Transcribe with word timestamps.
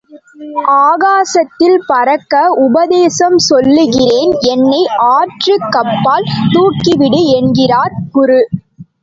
ஆகாசத்தில் 0.83 1.77
பறக்க 1.87 2.33
உபதேசம் 2.63 3.37
சொல்லுகிறேன் 3.49 4.33
என்னை 4.49 4.81
ஆற்றுக் 5.11 5.69
கப்பால் 5.71 6.27
தூக்கிவிடு 6.51 7.21
என்கிறார் 7.37 7.95
குரு. 8.11 8.41